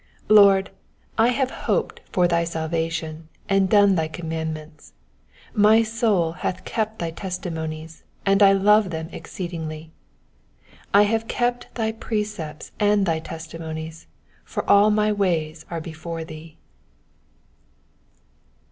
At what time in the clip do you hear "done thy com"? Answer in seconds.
3.69-4.29